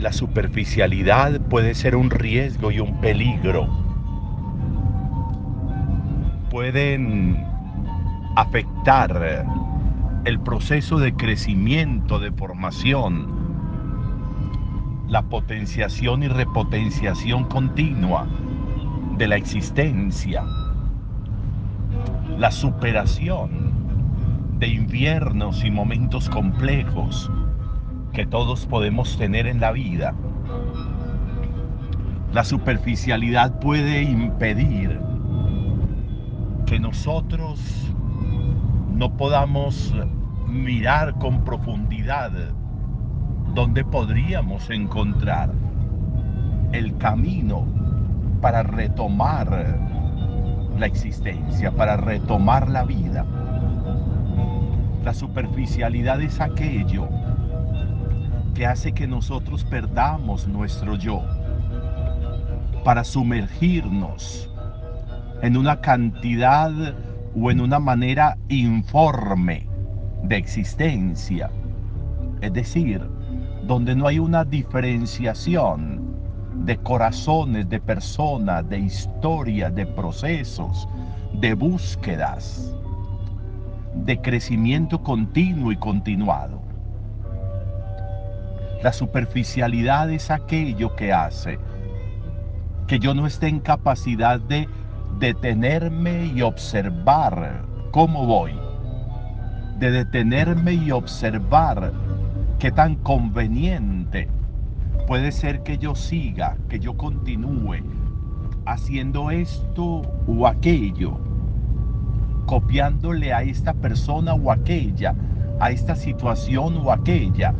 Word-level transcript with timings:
la 0.00 0.12
superficialidad 0.12 1.40
puede 1.42 1.74
ser 1.74 1.94
un 1.94 2.10
riesgo 2.10 2.70
y 2.70 2.80
un 2.80 3.00
peligro. 3.00 3.68
Pueden 6.50 7.44
afectar 8.36 9.46
el 10.24 10.40
proceso 10.40 10.98
de 10.98 11.12
crecimiento, 11.14 12.18
de 12.18 12.32
formación, 12.32 13.28
la 15.06 15.22
potenciación 15.22 16.22
y 16.22 16.28
repotenciación 16.28 17.44
continua 17.44 18.26
de 19.18 19.28
la 19.28 19.36
existencia, 19.36 20.42
la 22.38 22.50
superación 22.50 23.50
de 24.58 24.68
inviernos 24.68 25.62
y 25.64 25.70
momentos 25.70 26.30
complejos 26.30 27.30
que 28.12 28.26
todos 28.26 28.66
podemos 28.66 29.16
tener 29.16 29.46
en 29.46 29.60
la 29.60 29.72
vida. 29.72 30.14
La 32.32 32.44
superficialidad 32.44 33.58
puede 33.60 34.02
impedir 34.02 35.00
que 36.66 36.78
nosotros 36.78 37.60
no 38.92 39.16
podamos 39.16 39.94
mirar 40.46 41.14
con 41.18 41.44
profundidad 41.44 42.30
donde 43.54 43.84
podríamos 43.84 44.70
encontrar 44.70 45.52
el 46.72 46.96
camino 46.98 47.66
para 48.40 48.62
retomar 48.62 49.78
la 50.78 50.86
existencia, 50.86 51.72
para 51.72 51.96
retomar 51.96 52.68
la 52.68 52.84
vida. 52.84 53.26
La 55.04 55.14
superficialidad 55.14 56.20
es 56.20 56.40
aquello 56.40 57.08
que 58.54 58.66
hace 58.66 58.92
que 58.92 59.06
nosotros 59.06 59.64
perdamos 59.64 60.46
nuestro 60.46 60.96
yo 60.96 61.22
para 62.84 63.04
sumergirnos 63.04 64.50
en 65.42 65.56
una 65.56 65.80
cantidad 65.80 66.72
o 67.34 67.50
en 67.50 67.60
una 67.60 67.78
manera 67.78 68.36
informe 68.48 69.68
de 70.24 70.36
existencia. 70.36 71.50
Es 72.40 72.52
decir, 72.52 73.00
donde 73.66 73.94
no 73.94 74.06
hay 74.06 74.18
una 74.18 74.44
diferenciación 74.44 76.10
de 76.64 76.76
corazones, 76.78 77.68
de 77.68 77.80
personas, 77.80 78.68
de 78.68 78.78
historias, 78.78 79.74
de 79.74 79.86
procesos, 79.86 80.88
de 81.34 81.54
búsquedas, 81.54 82.74
de 83.94 84.20
crecimiento 84.20 85.02
continuo 85.02 85.72
y 85.72 85.76
continuado. 85.76 86.59
La 88.82 88.92
superficialidad 88.94 90.10
es 90.10 90.30
aquello 90.30 90.96
que 90.96 91.12
hace 91.12 91.58
que 92.86 92.98
yo 92.98 93.14
no 93.14 93.26
esté 93.26 93.46
en 93.46 93.60
capacidad 93.60 94.40
de 94.40 94.68
detenerme 95.18 96.26
y 96.26 96.42
observar 96.42 97.62
cómo 97.92 98.26
voy, 98.26 98.52
de 99.78 99.90
detenerme 99.90 100.72
y 100.72 100.90
observar 100.90 101.92
qué 102.58 102.72
tan 102.72 102.96
conveniente 102.96 104.28
puede 105.06 105.30
ser 105.30 105.62
que 105.62 105.76
yo 105.76 105.94
siga, 105.94 106.56
que 106.68 106.80
yo 106.80 106.96
continúe 106.96 107.84
haciendo 108.66 109.30
esto 109.30 110.02
o 110.26 110.46
aquello, 110.46 111.20
copiándole 112.46 113.32
a 113.32 113.42
esta 113.42 113.74
persona 113.74 114.34
o 114.34 114.50
aquella, 114.50 115.14
a 115.60 115.70
esta 115.70 115.94
situación 115.94 116.78
o 116.78 116.90
aquella, 116.90 117.54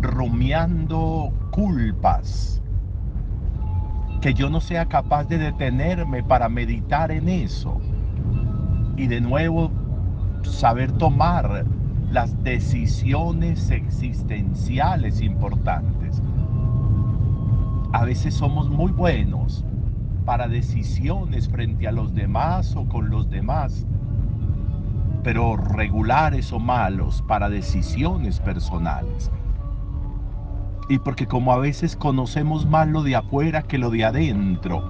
rumiando 0.00 1.32
culpas. 1.50 2.62
Que 4.20 4.34
yo 4.34 4.50
no 4.50 4.60
sea 4.60 4.86
capaz 4.86 5.24
de 5.24 5.38
detenerme 5.38 6.22
para 6.22 6.48
meditar 6.48 7.10
en 7.10 7.28
eso. 7.28 7.80
Y 8.96 9.06
de 9.06 9.20
nuevo 9.20 9.70
saber 10.42 10.92
tomar 10.92 11.64
las 12.10 12.42
decisiones 12.42 13.70
existenciales 13.70 15.20
importantes. 15.20 16.22
A 17.92 18.04
veces 18.04 18.34
somos 18.34 18.68
muy 18.68 18.90
buenos 18.92 19.64
para 20.24 20.48
decisiones 20.48 21.48
frente 21.48 21.88
a 21.88 21.92
los 21.92 22.14
demás 22.14 22.76
o 22.76 22.86
con 22.86 23.08
los 23.08 23.30
demás, 23.30 23.86
pero 25.22 25.56
regulares 25.56 26.52
o 26.52 26.58
malos 26.58 27.22
para 27.26 27.48
decisiones 27.48 28.40
personales 28.40 29.30
y 30.88 30.98
porque 30.98 31.26
como 31.26 31.52
a 31.52 31.58
veces 31.58 31.96
conocemos 31.96 32.66
más 32.66 32.88
lo 32.88 33.02
de 33.02 33.16
afuera 33.16 33.62
que 33.62 33.78
lo 33.78 33.90
de 33.90 34.04
adentro, 34.04 34.82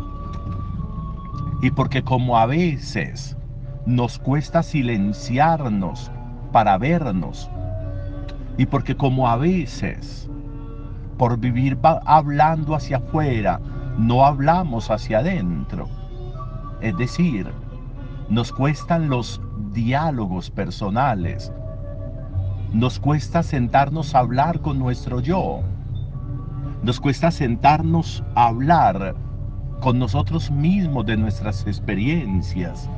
y 1.61 1.71
porque 1.73 2.03
como 2.03 2.39
a 2.39 2.47
veces 2.47 3.37
nos 3.85 4.19
cuesta 4.19 4.63
silenciarnos 4.63 6.11
para 6.53 6.79
vernos, 6.79 7.51
y 8.57 8.67
porque 8.67 8.97
como 8.97 9.29
a 9.29 9.37
veces 9.37 10.29
por 11.17 11.37
vivir 11.37 11.77
hablando 11.83 12.77
hacia 12.77 12.99
afuera, 12.99 13.61
no 13.99 14.25
hablamos 14.25 14.89
hacia 14.91 15.19
adentro. 15.19 15.89
Es 16.81 16.97
decir, 16.97 17.51
nos 18.29 18.53
cuestan 18.53 19.09
los 19.09 19.41
diálogos 19.73 20.49
personales, 20.49 21.53
nos 22.73 23.01
cuesta 23.01 23.43
sentarnos 23.43 24.15
a 24.15 24.21
hablar 24.21 24.61
con 24.61 24.79
nuestro 24.79 25.19
yo 25.19 25.63
nos 26.83 27.01
cuesta 27.01 27.31
sentarnos 27.31 28.23
a 28.35 28.47
hablar 28.47 29.15
con 29.81 29.99
nosotros 29.99 30.51
mismos 30.51 31.07
de 31.07 31.17
nuestras 31.17 31.67
experiencias, 31.67 32.89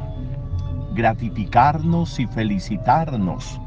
gratificarnos 0.94 2.18
y 2.20 2.26
felicitarnos, 2.26 3.60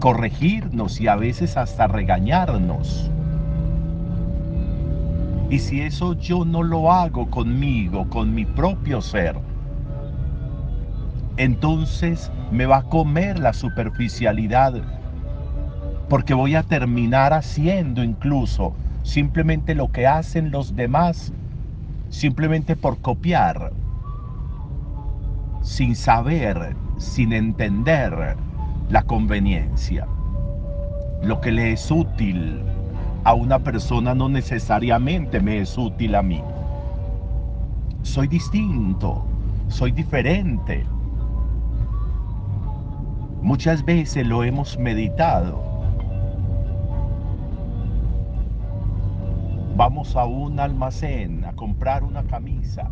corregirnos 0.00 1.00
y 1.00 1.08
a 1.08 1.16
veces 1.16 1.56
hasta 1.56 1.86
regañarnos. 1.86 3.10
Y 5.48 5.58
si 5.58 5.80
eso 5.80 6.14
yo 6.14 6.44
no 6.44 6.62
lo 6.62 6.90
hago 6.90 7.30
conmigo, 7.30 8.08
con 8.10 8.34
mi 8.34 8.44
propio 8.44 9.00
ser, 9.00 9.38
entonces 11.36 12.32
me 12.50 12.66
va 12.66 12.78
a 12.78 12.82
comer 12.82 13.38
la 13.38 13.52
superficialidad 13.52 14.82
porque 16.08 16.34
voy 16.34 16.54
a 16.54 16.62
terminar 16.62 17.32
haciendo 17.32 18.02
incluso 18.02 18.74
simplemente 19.02 19.74
lo 19.74 19.90
que 19.90 20.06
hacen 20.06 20.50
los 20.50 20.76
demás, 20.76 21.32
simplemente 22.08 22.76
por 22.76 22.98
copiar, 22.98 23.72
sin 25.62 25.96
saber, 25.96 26.76
sin 26.96 27.32
entender 27.32 28.36
la 28.88 29.02
conveniencia. 29.02 30.06
Lo 31.22 31.40
que 31.40 31.50
le 31.50 31.72
es 31.72 31.90
útil 31.90 32.62
a 33.24 33.34
una 33.34 33.58
persona 33.58 34.14
no 34.14 34.28
necesariamente 34.28 35.40
me 35.40 35.58
es 35.58 35.76
útil 35.76 36.14
a 36.14 36.22
mí. 36.22 36.40
Soy 38.02 38.28
distinto, 38.28 39.24
soy 39.66 39.90
diferente. 39.90 40.84
Muchas 43.42 43.84
veces 43.84 44.26
lo 44.26 44.44
hemos 44.44 44.78
meditado 44.78 45.65
Vamos 49.76 50.16
a 50.16 50.24
un 50.24 50.58
almacén 50.58 51.44
a 51.44 51.52
comprar 51.52 52.02
una 52.02 52.22
camisa. 52.24 52.88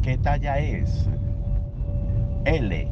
¿Qué 0.00 0.16
talla 0.16 0.60
es? 0.60 1.10
L. 2.44 2.88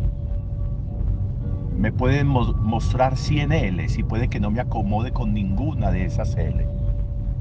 Me 1.78 1.92
pueden 1.92 2.26
mostrar 2.26 3.16
100 3.16 3.52
L 3.52 3.86
y 3.96 4.02
puede 4.02 4.26
que 4.26 4.40
no 4.40 4.50
me 4.50 4.60
acomode 4.60 5.12
con 5.12 5.32
ninguna 5.32 5.92
de 5.92 6.04
esas 6.04 6.34
L. 6.34 6.66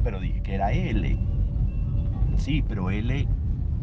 Pero 0.03 0.19
dije 0.19 0.43
que 0.43 0.53
era 0.53 0.71
L. 0.71 1.17
Sí, 2.37 2.63
pero 2.67 2.91
L, 2.91 3.27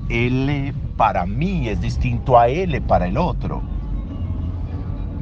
L 0.08 0.74
para 0.96 1.26
mí 1.26 1.66
es 1.68 1.80
distinto 1.80 2.38
a 2.38 2.46
L 2.46 2.80
para 2.82 3.08
el 3.08 3.18
otro. 3.18 3.60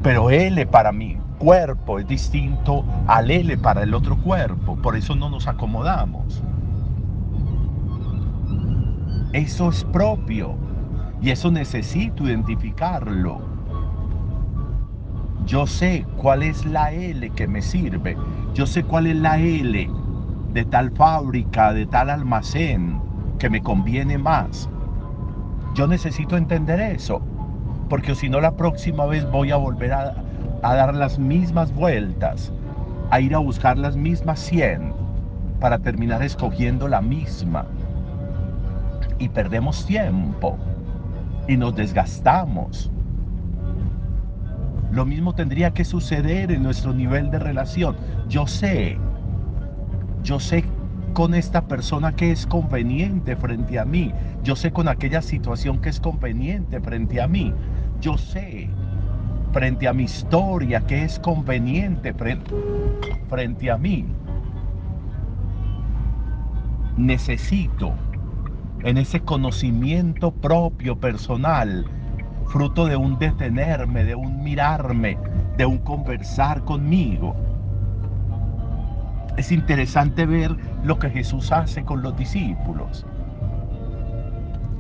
Pero 0.03 0.29
L 0.29 0.67
para 0.67 0.93
mí 0.93 1.17
cuerpo 1.39 1.99
es 1.99 2.07
distinto 2.07 2.85
al 3.07 3.31
L 3.31 3.57
para 3.59 3.83
el 3.83 3.95
otro 3.95 4.17
cuerpo, 4.17 4.77
por 4.77 4.97
eso 4.97 5.15
no 5.15 5.29
nos 5.29 5.47
acomodamos. 5.47 6.43
Eso 9.33 9.69
es 9.69 9.85
propio 9.85 10.57
y 11.21 11.31
eso 11.31 11.51
necesito 11.51 12.25
identificarlo. 12.25 13.41
Yo 15.47 15.67
sé 15.67 16.07
cuál 16.17 16.43
es 16.43 16.65
la 16.65 16.93
L 16.93 17.31
que 17.31 17.47
me 17.47 17.61
sirve, 17.61 18.17
yo 18.55 18.67
sé 18.67 18.85
cuál 18.85 19.07
es 19.07 19.17
la 19.17 19.39
L 19.39 19.91
de 20.53 20.65
tal 20.65 20.93
fábrica, 20.93 21.73
de 21.73 21.87
tal 21.87 22.11
almacén 22.11 23.01
que 23.39 23.51
me 23.51 23.61
conviene 23.61 24.17
más. 24.17 24.71
Yo 25.75 25.87
necesito 25.89 26.37
entender 26.37 26.81
eso, 26.81 27.21
porque 27.89 28.15
si 28.15 28.29
no 28.29 28.41
la 28.41 28.57
próxima 28.57 29.05
vez 29.05 29.29
voy 29.31 29.51
a 29.51 29.57
volver 29.57 29.93
a, 29.93 30.24
a 30.65 30.75
dar 30.75 30.95
las 30.95 31.19
mismas 31.19 31.73
vueltas 31.75 32.51
a 33.11 33.21
ir 33.21 33.35
a 33.35 33.39
buscar 33.39 33.77
las 33.77 33.97
mismas 33.97 34.41
100 34.41 34.95
para 35.61 35.79
terminar 35.79 36.23
escogiendo 36.23 36.89
la 36.89 37.03
misma. 37.03 37.67
Y 39.19 39.29
perdemos 39.29 39.85
tiempo 39.85 40.57
y 41.47 41.59
nos 41.59 41.77
desgastamos. 41.77 42.91
Lo 44.91 45.05
mismo 45.05 45.35
tendría 45.35 45.71
que 45.73 45.85
suceder 45.85 46.51
en 46.51 46.63
nuestro 46.63 46.95
nivel 46.95 47.31
de 47.31 47.41
relación. 47.41 47.97
Yo 48.29 48.47
sé, 48.47 48.97
yo 50.23 50.41
sé 50.41 50.65
con 51.13 51.35
esta 51.35 51.69
persona 51.69 52.17
que 52.17 52.33
es 52.33 52.47
conveniente 52.47 53.37
frente 53.37 53.79
a 53.79 53.85
mí. 53.85 54.13
Yo 54.43 54.57
sé 54.57 54.73
con 54.73 54.89
aquella 54.89 55.21
situación 55.21 55.81
que 55.83 55.91
es 55.91 56.01
conveniente 56.01 56.81
frente 56.81 57.21
a 57.21 57.29
mí. 57.29 57.53
Yo 58.01 58.17
sé 58.17 58.71
frente 59.55 59.87
a 59.87 59.93
mi 59.93 60.03
historia 60.03 60.81
que 60.81 61.05
es 61.05 61.21
conveniente 61.21 62.13
frente, 62.13 62.53
frente 63.29 63.71
a 63.71 63.79
mí. 63.79 64.05
Necesito 66.97 67.93
en 68.83 68.99
ese 68.99 69.21
conocimiento 69.21 70.33
propio 70.33 70.99
personal, 70.99 71.87
fruto 72.47 72.87
de 72.87 72.97
un 72.97 73.17
detenerme, 73.21 74.03
de 74.03 74.17
un 74.17 74.43
mirarme, 74.43 75.17
de 75.57 75.65
un 75.65 75.79
conversar 75.79 76.65
conmigo. 76.65 77.37
Es 79.37 79.53
interesante 79.53 80.27
ver 80.27 80.57
lo 80.83 80.99
que 80.99 81.11
Jesús 81.11 81.53
hace 81.53 81.85
con 81.85 82.03
los 82.03 82.17
discípulos. 82.17 83.07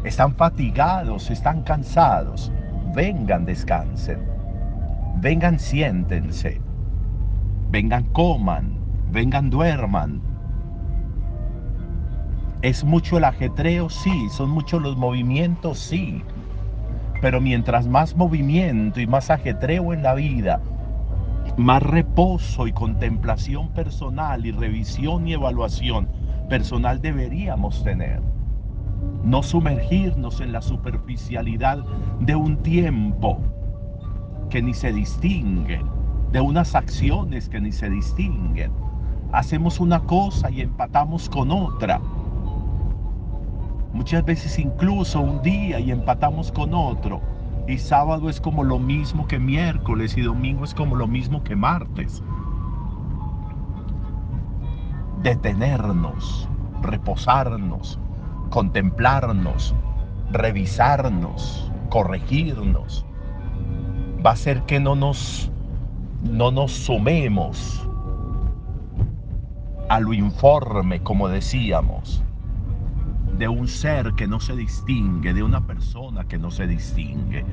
Están 0.02 0.34
fatigados, 0.34 1.30
están 1.30 1.62
cansados. 1.62 2.50
Vengan, 2.92 3.44
descansen. 3.44 4.33
Vengan, 5.20 5.58
siéntense. 5.58 6.60
Vengan, 7.70 8.04
coman. 8.12 8.78
Vengan, 9.10 9.48
duerman 9.48 10.20
¿Es 12.64 12.82
mucho 12.82 13.18
el 13.18 13.24
ajetreo? 13.24 13.90
Sí. 13.90 14.28
¿Son 14.30 14.48
muchos 14.48 14.80
los 14.80 14.96
movimientos? 14.96 15.78
Sí. 15.78 16.22
Pero 17.20 17.40
mientras 17.40 17.86
más 17.86 18.16
movimiento 18.16 19.00
y 19.00 19.06
más 19.06 19.30
ajetreo 19.30 19.92
en 19.92 20.02
la 20.02 20.14
vida, 20.14 20.62
más 21.58 21.82
reposo 21.82 22.66
y 22.66 22.72
contemplación 22.72 23.68
personal 23.68 24.46
y 24.46 24.50
revisión 24.50 25.28
y 25.28 25.34
evaluación 25.34 26.08
personal 26.48 27.02
deberíamos 27.02 27.84
tener. 27.84 28.22
No 29.22 29.42
sumergirnos 29.42 30.40
en 30.40 30.52
la 30.52 30.62
superficialidad 30.62 31.84
de 32.20 32.34
un 32.34 32.56
tiempo 32.62 33.40
que 34.54 34.62
ni 34.62 34.72
se 34.72 34.92
distingue, 34.92 35.82
de 36.30 36.40
unas 36.40 36.76
acciones 36.76 37.48
que 37.48 37.60
ni 37.60 37.72
se 37.72 37.90
distinguen. 37.90 38.70
Hacemos 39.32 39.80
una 39.80 39.98
cosa 39.98 40.48
y 40.48 40.60
empatamos 40.60 41.28
con 41.28 41.50
otra 41.50 42.00
Muchas 43.92 44.24
veces 44.24 44.60
incluso 44.60 45.20
un 45.20 45.42
día 45.42 45.80
y 45.80 45.90
empatamos 45.90 46.52
con 46.52 46.72
otro. 46.72 47.20
Y 47.66 47.78
sábado 47.78 48.30
es 48.30 48.40
como 48.40 48.62
lo 48.62 48.78
mismo 48.78 49.26
que 49.26 49.40
miércoles 49.40 50.16
y 50.16 50.22
domingo 50.22 50.62
es 50.62 50.72
como 50.72 50.94
lo 50.94 51.08
mismo 51.08 51.42
que 51.42 51.56
martes. 51.56 52.22
Detenernos, 55.24 56.48
reposarnos, 56.80 57.98
contemplarnos, 58.50 59.74
revisarnos, 60.30 61.72
corregirnos. 61.88 63.04
Va 64.24 64.30
a 64.30 64.36
ser 64.36 64.62
que 64.62 64.80
no 64.80 64.94
nos, 64.94 65.50
no 66.22 66.50
nos 66.50 66.72
sumemos 66.72 67.86
a 69.88 70.00
lo 70.00 70.14
informe, 70.14 71.00
como 71.02 71.28
decíamos 71.28 72.24
de 73.36 73.48
un 73.48 73.66
ser 73.66 74.14
que 74.14 74.26
no 74.26 74.40
se 74.40 74.54
distingue, 74.54 75.34
de 75.34 75.42
una 75.42 75.66
persona 75.66 76.24
que 76.24 76.38
no 76.38 76.50
se 76.50 76.66
distingue, 76.66 77.44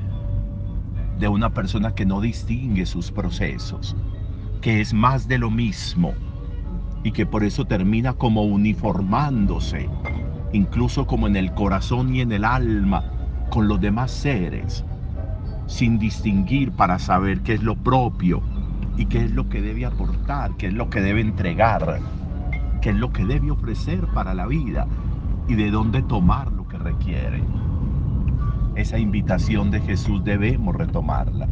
de 1.18 1.28
una 1.28 1.50
persona 1.50 1.94
que 1.94 2.06
no 2.06 2.20
distingue 2.20 2.86
sus 2.86 3.10
procesos, 3.10 3.96
que 4.60 4.80
es 4.80 4.94
más 4.94 5.26
de 5.28 5.38
lo 5.38 5.50
mismo 5.50 6.14
y 7.02 7.10
que 7.10 7.26
por 7.26 7.42
eso 7.42 7.64
termina 7.64 8.14
como 8.14 8.44
uniformándose, 8.44 9.88
incluso 10.52 11.06
como 11.06 11.26
en 11.26 11.36
el 11.36 11.52
corazón 11.52 12.14
y 12.14 12.20
en 12.20 12.32
el 12.32 12.44
alma, 12.44 13.04
con 13.50 13.66
los 13.66 13.80
demás 13.80 14.10
seres, 14.12 14.84
sin 15.66 15.98
distinguir 15.98 16.72
para 16.72 16.98
saber 16.98 17.42
qué 17.42 17.54
es 17.54 17.62
lo 17.62 17.76
propio 17.76 18.42
y 18.96 19.06
qué 19.06 19.24
es 19.24 19.30
lo 19.30 19.48
que 19.48 19.60
debe 19.60 19.86
aportar, 19.86 20.56
qué 20.56 20.68
es 20.68 20.74
lo 20.74 20.90
que 20.90 21.00
debe 21.00 21.20
entregar, 21.20 22.00
qué 22.80 22.90
es 22.90 22.96
lo 22.96 23.12
que 23.12 23.24
debe 23.24 23.50
ofrecer 23.50 24.06
para 24.08 24.34
la 24.34 24.46
vida 24.46 24.86
y 25.48 25.54
de 25.54 25.70
dónde 25.70 26.02
tomar 26.02 26.52
lo 26.52 26.66
que 26.68 26.78
requiere. 26.78 27.42
Esa 28.74 28.98
invitación 28.98 29.70
de 29.70 29.80
Jesús 29.80 30.24
debemos 30.24 30.74
retomarla. 30.74 31.46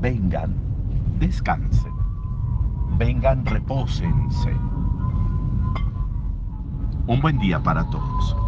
Vengan, 0.00 0.54
descansen. 1.18 1.92
Vengan, 2.96 3.44
repósense. 3.44 4.52
Un 7.06 7.20
buen 7.20 7.38
día 7.38 7.62
para 7.62 7.88
todos. 7.90 8.47